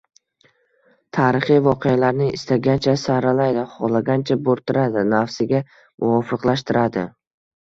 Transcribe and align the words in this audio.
Tarixiy 1.17 1.59
voqealarni 1.67 2.29
istagancha 2.37 2.93
saralaydi, 3.01 3.67
xohlagancha 3.75 4.39
bo‘rttiradi, 4.49 5.05
nafsiga 5.13 5.61
muvofiqlashtiradi. 5.77 7.07